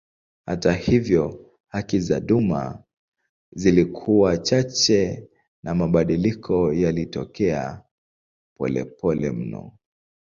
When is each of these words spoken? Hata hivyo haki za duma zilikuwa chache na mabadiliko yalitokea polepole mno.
Hata 0.45 0.73
hivyo 0.73 1.51
haki 1.67 1.99
za 1.99 2.19
duma 2.19 2.83
zilikuwa 3.51 4.37
chache 4.37 5.29
na 5.63 5.75
mabadiliko 5.75 6.73
yalitokea 6.73 7.83
polepole 8.57 9.31
mno. 9.31 9.77